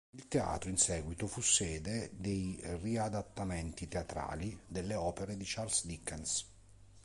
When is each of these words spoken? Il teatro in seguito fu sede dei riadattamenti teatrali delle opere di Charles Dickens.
Il 0.15 0.27
teatro 0.27 0.67
in 0.71 0.77
seguito 0.79 1.27
fu 1.27 1.41
sede 1.41 2.09
dei 2.15 2.59
riadattamenti 2.63 3.87
teatrali 3.87 4.59
delle 4.65 4.95
opere 4.95 5.37
di 5.37 5.43
Charles 5.47 5.85
Dickens. 5.85 6.49